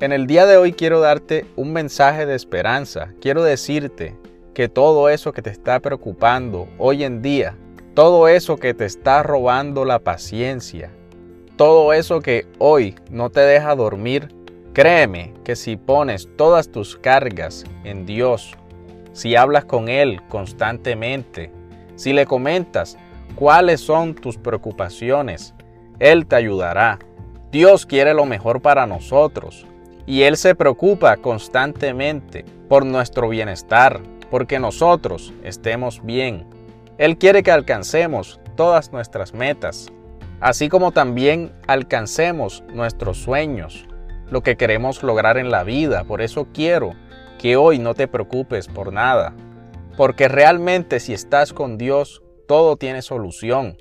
[0.00, 3.08] En el día de hoy quiero darte un mensaje de esperanza.
[3.20, 4.14] Quiero decirte
[4.54, 7.56] que todo eso que te está preocupando hoy en día,
[7.94, 10.92] todo eso que te está robando la paciencia,
[11.56, 14.28] todo eso que hoy no te deja dormir,
[14.72, 18.52] créeme que si pones todas tus cargas en Dios,
[19.12, 21.50] si hablas con Él constantemente,
[21.96, 22.96] si le comentas
[23.34, 25.54] cuáles son tus preocupaciones,
[25.98, 27.00] Él te ayudará.
[27.50, 29.66] Dios quiere lo mejor para nosotros
[30.08, 34.00] y Él se preocupa constantemente por nuestro bienestar,
[34.30, 36.46] porque nosotros estemos bien.
[36.96, 39.92] Él quiere que alcancemos todas nuestras metas,
[40.40, 43.86] así como también alcancemos nuestros sueños,
[44.30, 46.04] lo que queremos lograr en la vida.
[46.04, 46.94] Por eso quiero
[47.38, 49.34] que hoy no te preocupes por nada,
[49.98, 53.76] porque realmente si estás con Dios, todo tiene solución.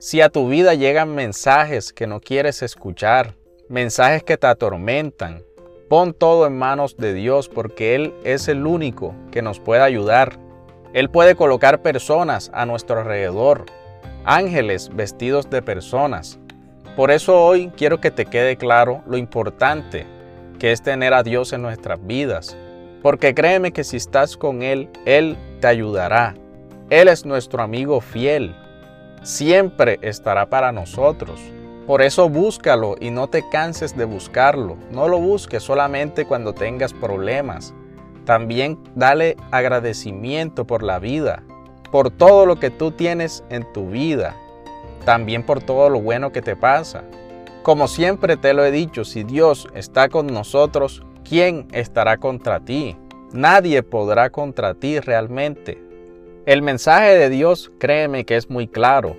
[0.00, 3.36] Si a tu vida llegan mensajes que no quieres escuchar,
[3.68, 5.44] mensajes que te atormentan,
[5.90, 10.38] Pon todo en manos de Dios porque Él es el único que nos puede ayudar.
[10.92, 13.66] Él puede colocar personas a nuestro alrededor,
[14.24, 16.38] ángeles vestidos de personas.
[16.94, 20.06] Por eso hoy quiero que te quede claro lo importante
[20.60, 22.56] que es tener a Dios en nuestras vidas.
[23.02, 26.36] Porque créeme que si estás con Él, Él te ayudará.
[26.88, 28.54] Él es nuestro amigo fiel.
[29.24, 31.40] Siempre estará para nosotros.
[31.90, 34.76] Por eso búscalo y no te canses de buscarlo.
[34.92, 37.74] No lo busques solamente cuando tengas problemas.
[38.24, 41.42] También dale agradecimiento por la vida,
[41.90, 44.36] por todo lo que tú tienes en tu vida,
[45.04, 47.02] también por todo lo bueno que te pasa.
[47.64, 52.96] Como siempre te lo he dicho, si Dios está con nosotros, ¿quién estará contra ti?
[53.32, 55.82] Nadie podrá contra ti realmente.
[56.46, 59.16] El mensaje de Dios, créeme que es muy claro.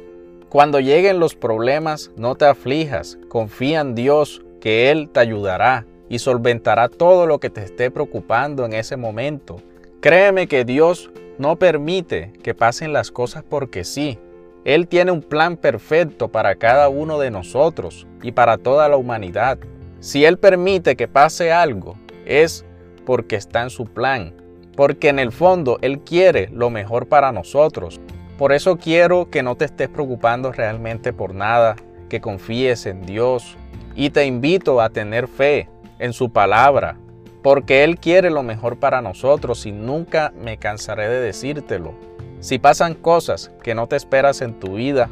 [0.51, 6.19] Cuando lleguen los problemas, no te aflijas, confía en Dios, que Él te ayudará y
[6.19, 9.61] solventará todo lo que te esté preocupando en ese momento.
[10.01, 14.19] Créeme que Dios no permite que pasen las cosas porque sí.
[14.65, 19.57] Él tiene un plan perfecto para cada uno de nosotros y para toda la humanidad.
[20.01, 21.95] Si Él permite que pase algo,
[22.25, 22.65] es
[23.05, 24.33] porque está en su plan,
[24.75, 28.01] porque en el fondo Él quiere lo mejor para nosotros.
[28.37, 31.75] Por eso quiero que no te estés preocupando realmente por nada,
[32.09, 33.57] que confíes en Dios
[33.95, 35.69] y te invito a tener fe
[35.99, 36.97] en su palabra,
[37.43, 41.93] porque Él quiere lo mejor para nosotros y nunca me cansaré de decírtelo.
[42.39, 45.09] Si pasan cosas que no te esperas en tu vida,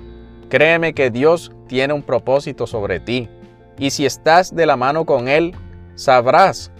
[0.50, 3.30] créeme que Dios tiene un propósito sobre ti.
[3.78, 5.56] Y si estás de la mano con Él,
[5.96, 6.72] sabrás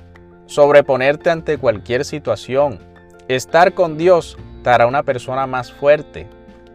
[0.48, 2.80] sobreponerte ante cualquier situación.
[3.28, 6.28] Estar con Dios te una persona más fuerte,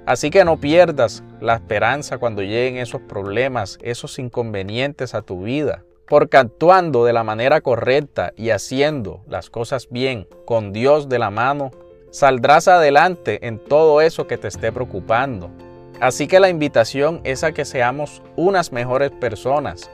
[0.06, 5.82] Así que no pierdas la esperanza cuando lleguen esos problemas, esos inconvenientes a tu vida,
[6.06, 11.30] porque actuando de la manera correcta y haciendo las cosas bien, con Dios de la
[11.30, 11.70] mano,
[12.10, 15.50] saldrás adelante en todo eso que te esté preocupando.
[16.00, 19.90] Así que la invitación es a que seamos unas mejores personas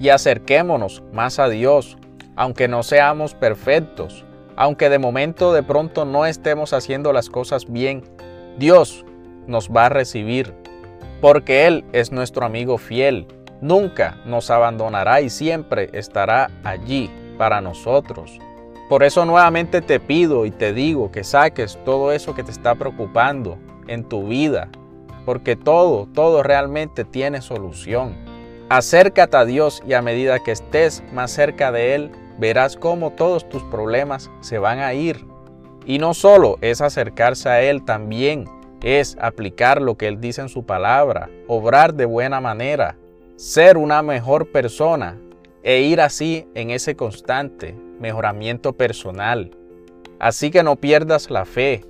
[0.00, 1.98] y acerquémonos más a Dios,
[2.34, 4.24] aunque no seamos perfectos,
[4.60, 8.04] aunque de momento de pronto no estemos haciendo las cosas bien.
[8.58, 9.06] Dios
[9.46, 10.52] nos va a recibir,
[11.22, 13.26] porque Él es nuestro amigo fiel.
[13.62, 18.38] Nunca nos abandonará y siempre estará allí para nosotros.
[18.90, 22.74] Por eso nuevamente te pido y te digo que saques todo eso que te está
[22.74, 23.56] preocupando
[23.88, 24.68] en tu vida,
[25.24, 28.14] porque todo, todo realmente tiene solución.
[28.68, 33.48] Acércate a Dios y a medida que estés más cerca de Él, verás cómo todos
[33.48, 35.24] tus problemas se van a ir.
[35.84, 38.46] Y no solo es acercarse a Él, también
[38.82, 42.96] es aplicar lo que Él dice en su palabra, obrar de buena manera,
[43.36, 45.18] ser una mejor persona
[45.62, 49.50] e ir así en ese constante mejoramiento personal.
[50.18, 51.84] Así que no pierdas la fe,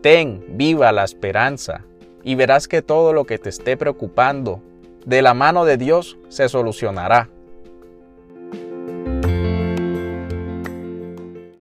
[0.00, 1.84] ten viva la esperanza
[2.24, 4.60] y verás que todo lo que te esté preocupando
[5.06, 7.28] de la mano de Dios se solucionará.